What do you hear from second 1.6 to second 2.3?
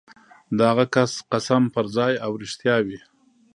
به پرځای